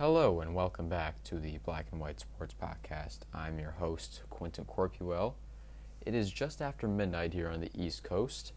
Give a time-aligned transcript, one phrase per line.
[0.00, 3.18] Hello and welcome back to the Black and White Sports Podcast.
[3.34, 5.34] I'm your host, Quentin Corpuel.
[6.06, 8.54] It is just after midnight here on the East Coast.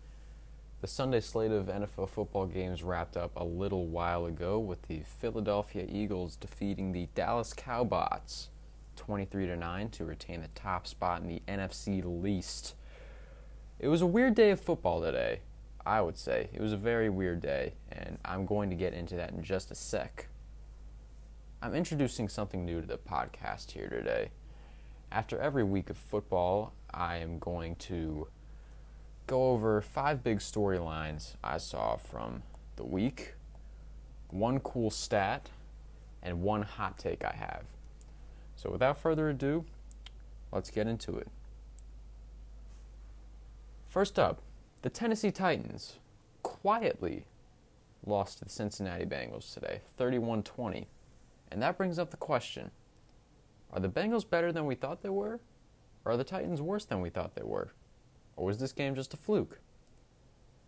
[0.80, 5.02] The Sunday slate of NFL football games wrapped up a little while ago with the
[5.02, 8.48] Philadelphia Eagles defeating the Dallas Cowboys
[8.96, 12.76] 23 to 9 to retain the top spot in the NFC least.
[13.80, 15.42] It was a weird day of football today,
[15.86, 16.48] I would say.
[16.54, 19.72] It was a very weird day, and I'm going to get into that in just
[19.72, 20.30] a sec.
[21.64, 24.32] I'm introducing something new to the podcast here today.
[25.14, 28.28] After every week of football, I am going to
[29.28, 32.44] go over five big storylines I saw from
[32.76, 33.36] the week,
[34.30, 35.52] one cool stat,
[36.22, 37.64] and one hot take I have.
[38.58, 39.64] So, without further ado,
[40.52, 41.30] let's get into it.
[43.88, 44.42] First up,
[44.82, 46.00] the Tennessee Titans
[46.42, 47.24] quietly
[48.06, 50.88] lost to the Cincinnati Bengals today, 31 20.
[51.54, 52.72] And that brings up the question
[53.72, 55.40] Are the Bengals better than we thought they were?
[56.04, 57.72] Or are the Titans worse than we thought they were?
[58.36, 59.60] Or was this game just a fluke?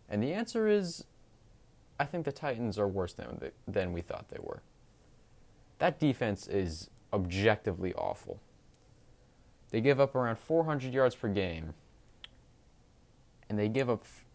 [0.08, 1.05] And the answer is
[2.00, 4.61] I think the Titans are worse than, than we thought they were.
[5.80, 8.39] That defense is objectively awful.
[9.72, 11.73] They give up around 400 yards per game,
[13.49, 14.25] and they give up f-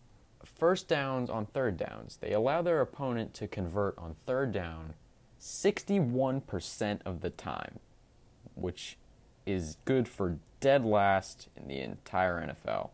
[0.44, 2.18] first downs on third downs.
[2.20, 4.94] They allow their opponent to convert on third down
[5.40, 7.78] 61% of the time,
[8.54, 8.98] which
[9.46, 12.90] is good for dead last in the entire NFL.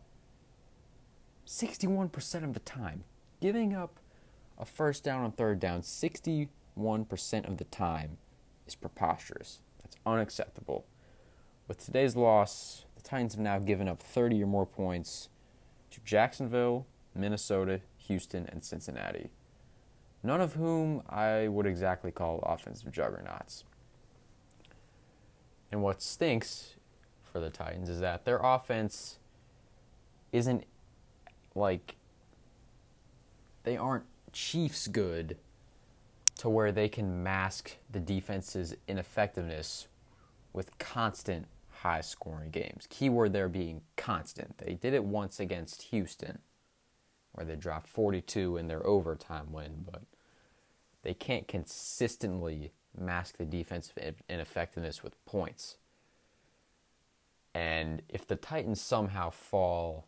[1.45, 3.03] 61% of the time.
[3.41, 3.99] Giving up
[4.57, 6.47] a first down on third down 61%
[7.47, 8.17] of the time
[8.65, 9.59] is preposterous.
[9.83, 10.85] That's unacceptable.
[11.67, 15.27] With today's loss, the Titans have now given up 30 or more points
[15.91, 19.31] to Jacksonville, Minnesota, Houston, and Cincinnati
[20.23, 23.63] none of whom I would exactly call offensive juggernauts.
[25.71, 26.75] And what stinks
[27.23, 29.19] for the Titans is that their offense
[30.31, 30.65] isn't
[31.55, 31.95] like
[33.63, 35.37] they aren't Chiefs good
[36.37, 39.87] to where they can mask the defense's ineffectiveness
[40.53, 41.47] with constant
[41.81, 42.87] high scoring games.
[42.89, 44.57] Keyword there being constant.
[44.57, 46.39] They did it once against Houston
[47.37, 50.01] where they dropped 42 in their overtime win, but
[51.03, 55.77] they can't consistently mask the defensive ineffectiveness with points.
[57.53, 60.07] And if the Titans somehow fall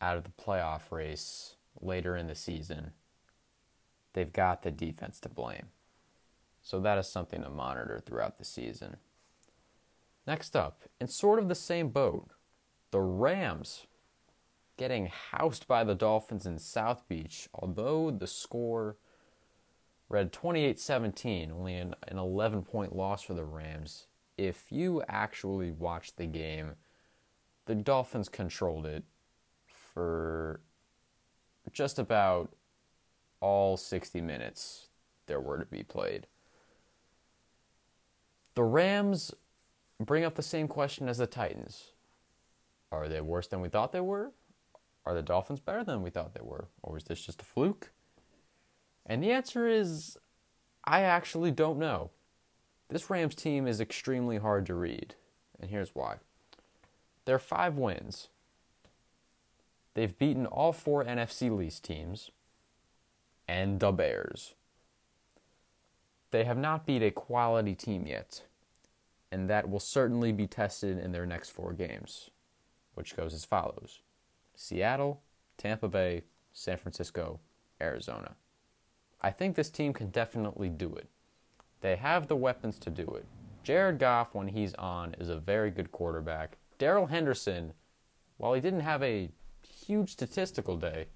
[0.00, 2.92] out of the playoff race later in the season,
[4.12, 5.66] they've got the defense to blame.
[6.62, 8.98] So that is something to monitor throughout the season.
[10.28, 12.28] Next up, in sort of the same boat,
[12.92, 13.88] the Rams
[14.76, 18.96] getting housed by the Dolphins in South Beach, although the score
[20.08, 24.06] read 28 17, only an, an 11 point loss for the Rams.
[24.36, 26.72] If you actually watched the game,
[27.66, 29.04] the Dolphins controlled it
[29.66, 30.60] for
[31.72, 32.52] just about
[33.40, 34.88] all 60 minutes
[35.26, 36.26] there were to be played.
[38.54, 39.32] The Rams
[39.98, 41.92] bring up the same question as the Titans.
[42.90, 44.32] Are they worse than we thought they were?
[45.04, 46.68] Are the Dolphins better than we thought they were?
[46.82, 47.90] Or is this just a fluke?
[49.04, 50.16] And the answer is
[50.84, 52.10] I actually don't know.
[52.88, 55.14] This Rams team is extremely hard to read,
[55.60, 56.16] and here's why.
[57.24, 58.28] They're five wins.
[59.94, 62.30] They've beaten all four NFC least teams
[63.48, 64.54] and the Bears.
[66.30, 68.42] They have not beat a quality team yet,
[69.30, 72.30] and that will certainly be tested in their next four games,
[72.94, 74.00] which goes as follows
[74.54, 75.22] Seattle,
[75.56, 77.40] Tampa Bay, San Francisco,
[77.80, 78.36] Arizona.
[79.20, 81.08] I think this team can definitely do it.
[81.80, 83.24] They have the weapons to do it.
[83.62, 86.58] Jared Goff, when he's on, is a very good quarterback.
[86.78, 87.72] Darrell Henderson,
[88.36, 89.30] while he didn't have a
[89.62, 91.06] huge statistical day,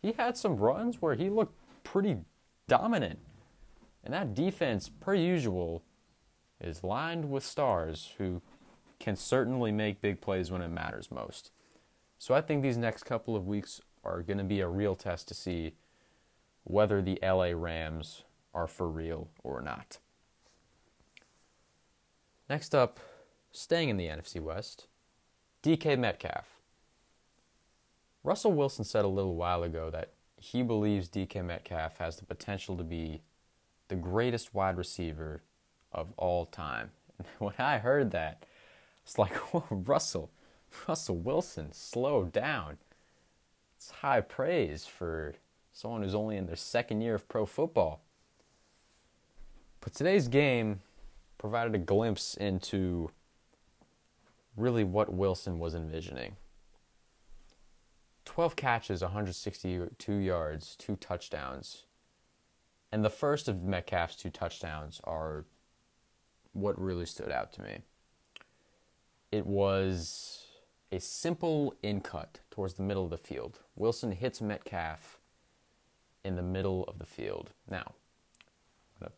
[0.00, 2.18] he had some runs where he looked pretty
[2.68, 3.18] dominant.
[4.04, 5.82] And that defense, per usual,
[6.60, 8.42] is lined with stars who
[8.98, 11.50] can certainly make big plays when it matters most.
[12.18, 15.28] So I think these next couple of weeks are going to be a real test
[15.28, 15.74] to see
[16.64, 18.24] whether the LA Rams
[18.54, 19.98] are for real or not.
[22.48, 23.00] Next up,
[23.50, 24.86] staying in the NFC West,
[25.62, 26.60] DK Metcalf.
[28.22, 32.76] Russell Wilson said a little while ago that he believes DK Metcalf has the potential
[32.76, 33.22] to be
[33.88, 35.42] the greatest wide receiver
[35.92, 36.90] of all time.
[37.18, 38.44] And when I heard that,
[39.02, 39.32] it's like,
[39.70, 40.30] Russell,
[40.88, 42.78] Russell Wilson, slow down.
[43.76, 45.34] It's high praise for
[45.72, 48.00] someone who's only in their second year of pro football.
[49.80, 50.80] But today's game
[51.38, 53.10] provided a glimpse into
[54.56, 56.36] really what Wilson was envisioning.
[58.24, 61.84] 12 catches, 162 yards, two touchdowns.
[62.90, 65.44] And the first of Metcalf's two touchdowns are
[66.52, 67.78] what really stood out to me.
[69.30, 70.45] It was
[70.92, 73.60] a simple in cut towards the middle of the field.
[73.74, 75.18] Wilson hits Metcalf
[76.24, 77.50] in the middle of the field.
[77.68, 77.92] Now,
[79.00, 79.12] I'm to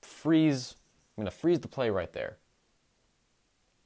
[0.00, 0.76] freeze
[1.18, 2.36] I'm to freeze the play right there.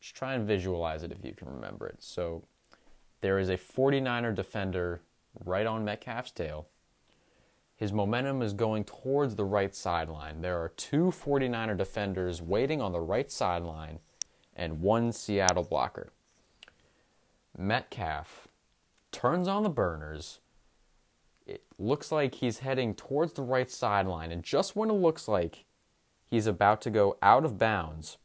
[0.00, 1.96] Just try and visualize it if you can remember it.
[2.00, 2.42] So
[3.20, 5.00] there is a 49er defender
[5.44, 6.66] right on Metcalf's tail.
[7.76, 10.42] His momentum is going towards the right sideline.
[10.42, 14.00] There are two 49er defenders waiting on the right sideline
[14.56, 16.12] and one Seattle blocker.
[17.56, 18.48] Metcalf
[19.12, 20.40] turns on the burners.
[21.46, 25.64] It looks like he's heading towards the right sideline, and just when it looks like
[26.26, 28.18] he's about to go out of bounds,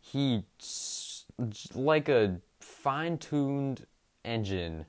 [0.00, 0.44] he,
[1.74, 3.86] like a fine tuned
[4.24, 4.86] engine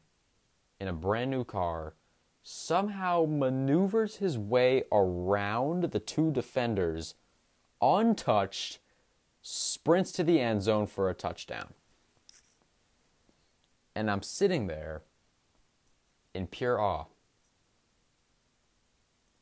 [0.79, 1.95] in a brand new car,
[2.43, 7.15] somehow maneuvers his way around the two defenders
[7.81, 8.79] untouched,
[9.41, 11.73] sprints to the end zone for a touchdown.
[13.95, 15.03] And I'm sitting there
[16.33, 17.05] in pure awe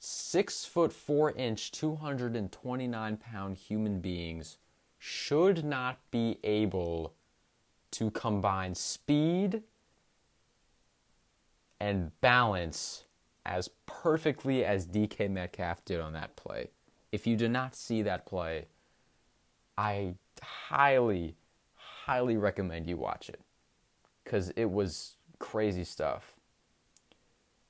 [0.06, 4.58] six foot four inch, 229 pound human beings
[5.00, 7.14] should not be able
[7.92, 9.64] to combine speed
[11.80, 13.06] and balance
[13.46, 16.70] as perfectly as DK Metcalf did on that play.
[17.14, 18.66] If you did not see that play,
[19.78, 21.36] I highly,
[21.76, 23.40] highly recommend you watch it
[24.24, 26.34] because it was crazy stuff.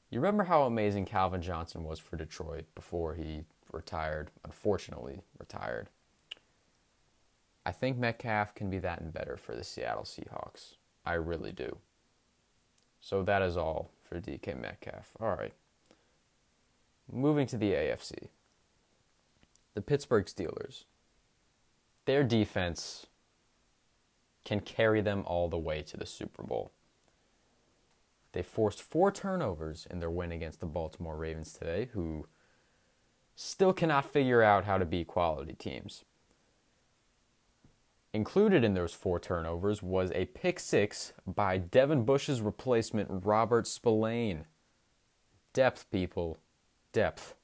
[0.09, 5.89] You remember how amazing Calvin Johnson was for Detroit before he retired, unfortunately, retired.
[7.65, 10.75] I think Metcalf can be that and better for the Seattle Seahawks.
[11.05, 11.77] I really do.
[13.01, 15.11] So that is all for DK Metcalf.
[15.19, 15.53] All right.
[17.11, 18.29] Moving to the AFC.
[19.73, 20.83] The Pittsburgh Steelers.
[22.05, 23.07] Their defense
[24.45, 26.71] can carry them all the way to the Super Bowl.
[28.33, 32.27] They forced four turnovers in their win against the Baltimore Ravens today, who
[33.35, 36.03] still cannot figure out how to beat quality teams.
[38.11, 44.45] Included in those four turnovers was a pick six by Devin Bush's replacement, Robert Spillane.
[45.51, 46.37] Depth, people.
[46.91, 47.35] Depth.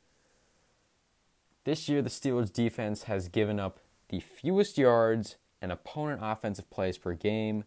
[1.64, 3.80] This year, the Steelers' defense has given up
[4.10, 7.64] the fewest yards and opponent offensive plays per game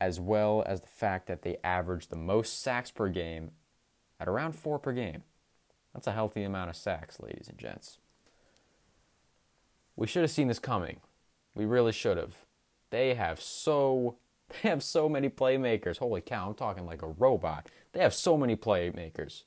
[0.00, 3.52] as well as the fact that they average the most sacks per game
[4.20, 5.22] at around four per game.
[5.92, 7.98] That's a healthy amount of sacks, ladies and gents.
[9.96, 10.98] We should have seen this coming.
[11.54, 12.34] We really should have.
[12.90, 14.16] They have so
[14.62, 15.98] they have so many playmakers.
[15.98, 17.68] Holy cow, I'm talking like a robot.
[17.92, 19.44] They have so many playmakers.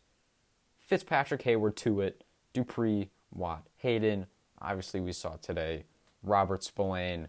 [0.79, 2.21] Fitzpatrick Heyward Tuitt,
[2.53, 4.25] Dupree, Watt, Haden,
[4.61, 5.83] obviously we saw today,
[6.23, 7.27] Robert Spillane,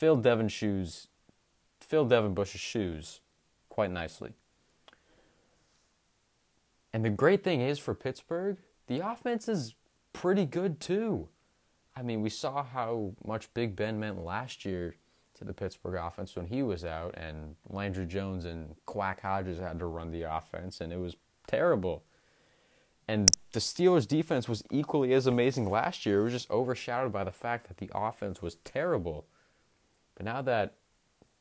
[0.00, 1.08] fill Devin Shoes
[1.78, 3.20] fill Devin Bush's shoes
[3.68, 4.32] quite nicely.
[6.94, 8.56] And the great thing is for Pittsburgh,
[8.86, 9.74] the offense is
[10.14, 11.28] pretty good too.
[11.94, 14.94] I mean, we saw how much Big Ben meant last year
[15.34, 19.78] to the Pittsburgh offense when he was out, and Landry Jones and Quack Hodges had
[19.80, 22.04] to run the offense, and it was terrible.
[23.06, 26.20] And the Steelers' defense was equally as amazing last year.
[26.20, 29.26] It was just overshadowed by the fact that the offense was terrible.
[30.20, 30.74] But now that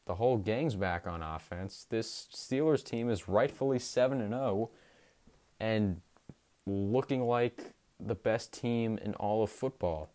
[0.05, 1.86] the whole gang's back on offense.
[1.89, 4.69] This Steelers team is rightfully 7 and 0
[5.59, 6.00] and
[6.65, 10.12] looking like the best team in all of football.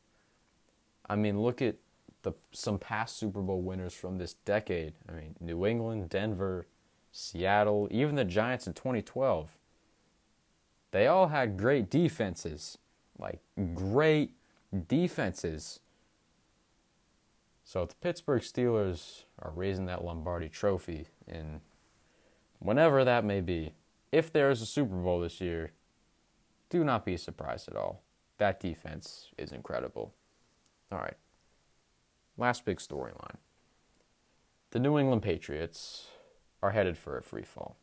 [1.10, 1.76] I mean, look at
[2.22, 4.94] the some past Super Bowl winners from this decade.
[5.10, 6.66] I mean, New England, Denver,
[7.12, 9.58] Seattle, even the Giants in 2012.
[10.90, 12.78] They all had great defenses.
[13.18, 13.40] Like
[13.74, 14.30] great
[14.88, 15.80] defenses.
[17.74, 21.60] So if the Pittsburgh Steelers are raising that Lombardi trophy in
[22.60, 23.74] whenever that may be,
[24.12, 25.72] if there is a Super Bowl this year,
[26.70, 28.04] do not be surprised at all.
[28.38, 30.14] That defense is incredible.
[30.92, 31.16] All right.
[32.38, 33.38] Last big storyline.
[34.70, 36.06] The New England Patriots
[36.62, 37.76] are headed for a free fall.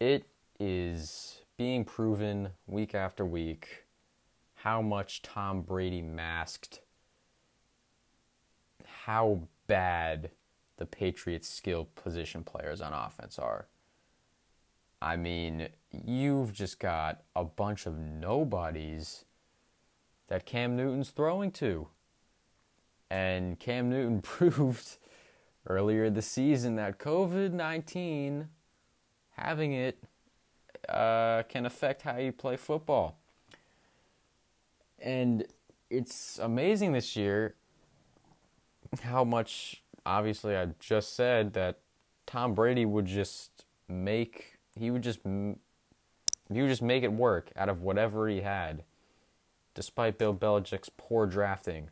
[0.00, 0.24] It
[0.58, 3.84] is being proven week after week
[4.54, 6.80] how much Tom Brady masked
[8.84, 10.30] how bad
[10.76, 13.66] the Patriots' skill position players on offense are.
[15.00, 19.24] I mean, you've just got a bunch of nobodies
[20.28, 21.88] that Cam Newton's throwing to.
[23.10, 24.98] And Cam Newton proved
[25.66, 28.48] earlier this season that COVID 19,
[29.36, 29.98] having it,
[30.88, 33.18] uh, can affect how you play football.
[34.98, 35.46] And
[35.90, 37.54] it's amazing this year
[39.02, 41.78] how much, obviously, I just said that
[42.26, 47.68] Tom Brady would just make, he would just, he would just make it work out
[47.68, 48.84] of whatever he had,
[49.74, 51.90] despite Bill Belichick's poor drafting.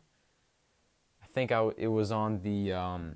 [1.23, 3.15] I think I, it was on the, um,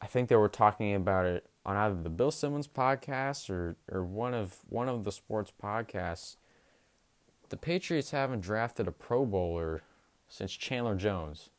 [0.00, 4.04] I think they were talking about it on either the Bill Simmons podcast or, or
[4.04, 6.36] one of one of the sports podcasts.
[7.48, 9.82] The Patriots haven't drafted a Pro Bowler
[10.34, 11.50] since Chandler Jones.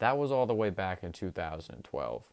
[0.00, 2.24] That was all the way back in 2012.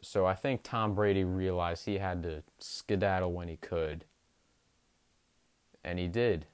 [0.00, 4.04] So I think Tom Brady realized he had to skedaddle when he could.
[5.82, 6.46] And he did.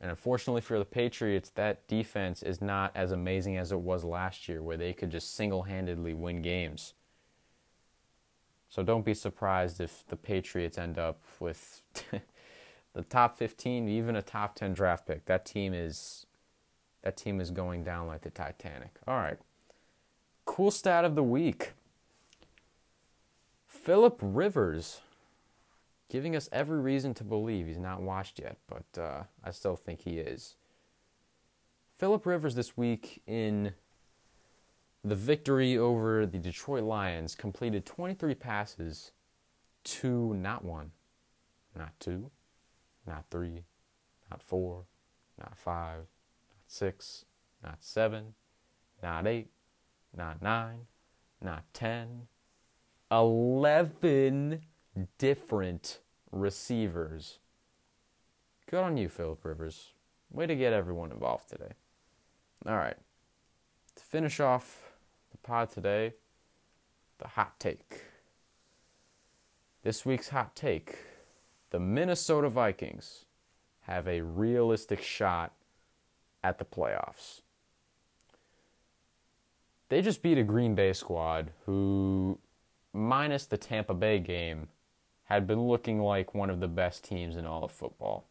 [0.00, 4.48] And unfortunately for the Patriots, that defense is not as amazing as it was last
[4.48, 6.94] year, where they could just single handedly win games.
[8.68, 11.82] So don't be surprised if the Patriots end up with
[12.94, 15.24] the top 15, even a top 10 draft pick.
[15.26, 16.26] That team is
[17.02, 18.96] that team is going down like the Titanic.
[19.08, 19.38] All right.
[20.44, 21.72] Cool stat of the week.
[23.66, 25.00] Philip Rivers
[26.08, 30.02] giving us every reason to believe he's not washed yet, but uh, I still think
[30.02, 30.56] he is.
[31.98, 33.72] Philip Rivers this week in
[35.02, 39.12] the victory over the Detroit Lions completed 23 passes
[39.84, 40.92] to not one,
[41.76, 42.30] not two,
[43.06, 43.64] not three,
[44.30, 44.84] not four,
[45.38, 47.24] not five, not six,
[47.62, 48.34] not seven,
[49.02, 49.50] not eight,
[50.16, 50.86] not nine,
[51.42, 52.28] not ten,
[53.10, 54.60] eleven
[55.18, 57.38] different receivers.
[58.70, 59.92] Good on you, Philip Rivers.
[60.30, 61.72] Way to get everyone involved today.
[62.66, 62.96] All right.
[63.96, 64.92] To finish off
[65.30, 66.14] the pod today,
[67.18, 68.04] the hot take.
[69.82, 70.96] This week's hot take
[71.72, 73.24] the Minnesota Vikings
[73.80, 75.52] have a realistic shot
[76.44, 77.40] at the playoffs.
[79.88, 82.38] They just beat a Green Bay squad who,
[82.92, 84.68] minus the Tampa Bay game,
[85.24, 88.26] had been looking like one of the best teams in all of football.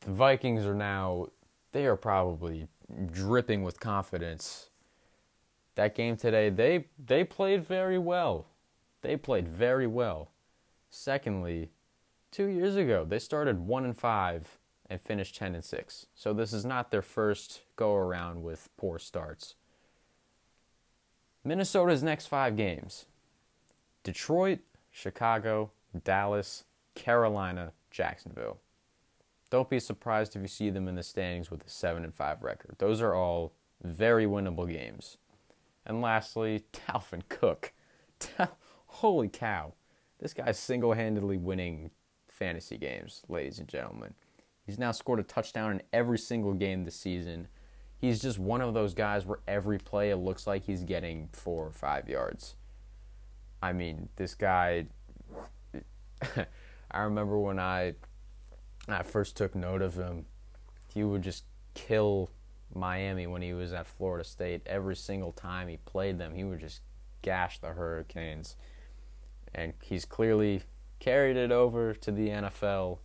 [0.00, 1.28] The Vikings are now,
[1.72, 2.68] they are probably
[3.10, 4.68] dripping with confidence.
[5.76, 8.48] That game today, they they played very well.
[9.02, 10.30] They played very well.
[10.90, 11.70] Secondly,
[12.30, 16.06] 2 years ago, they started 1 and 5 and finished 10 and 6.
[16.14, 19.54] So this is not their first go around with poor starts.
[21.44, 23.06] Minnesota's next 5 games.
[24.04, 25.72] Detroit, Chicago,
[26.04, 28.58] Dallas, Carolina, Jacksonville.
[29.50, 32.42] Don't be surprised if you see them in the standings with a 7 and 5
[32.42, 32.76] record.
[32.78, 35.18] Those are all very winnable games.
[35.84, 37.72] And lastly, Dalvin Cook.
[38.96, 39.72] Holy cow.
[40.20, 41.90] This guy's single handedly winning
[42.28, 44.12] fantasy games, ladies and gentlemen.
[44.66, 47.48] He's now scored a touchdown in every single game this season.
[47.98, 51.66] He's just one of those guys where every play it looks like he's getting four
[51.66, 52.56] or five yards.
[53.62, 54.86] I mean, this guy.
[56.90, 57.94] I remember when I,
[58.86, 60.26] I first took note of him,
[60.92, 62.30] he would just kill
[62.74, 64.60] Miami when he was at Florida State.
[64.66, 66.82] Every single time he played them, he would just
[67.22, 68.56] gash the Hurricanes.
[69.54, 70.62] And he's clearly
[71.00, 72.98] carried it over to the NFL.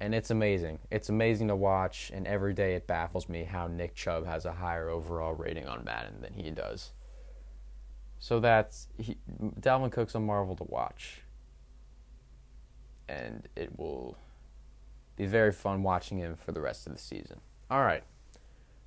[0.00, 0.80] And it's amazing.
[0.90, 4.52] It's amazing to watch, and every day it baffles me how Nick Chubb has a
[4.52, 6.92] higher overall rating on Madden than he does.
[8.18, 9.18] So that's he,
[9.60, 11.20] Dalvin Cook's a marvel to watch,
[13.08, 14.16] and it will
[15.16, 17.40] be very fun watching him for the rest of the season.
[17.70, 18.02] All right,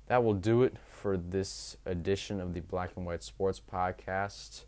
[0.06, 4.64] that will do it for this edition of the Black and White Sports Podcast.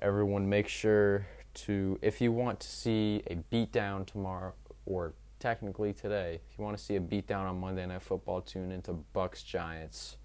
[0.00, 4.52] Everyone, make sure to if you want to see a beatdown tomorrow,
[4.86, 8.70] or technically today, if you want to see a beatdown on Monday Night Football, tune
[8.70, 10.16] into Bucs Giants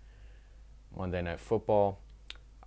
[0.96, 2.00] Monday Night Football.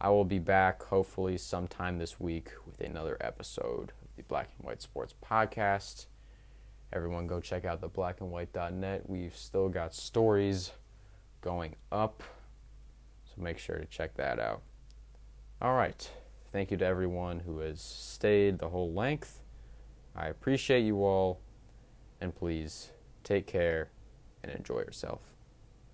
[0.01, 4.67] I will be back hopefully sometime this week with another episode of the Black and
[4.67, 6.07] White Sports Podcast.
[6.93, 9.09] Everyone go check out the blackandwhite.net.
[9.09, 10.73] We've still got stories
[11.41, 12.25] going up,
[13.25, 14.63] so make sure to check that out.
[15.63, 16.11] All right.
[16.57, 19.43] Thank you to everyone who has stayed the whole length.
[20.15, 21.43] I appreciate you all,
[22.19, 23.91] and please take care
[24.43, 25.36] and enjoy yourself.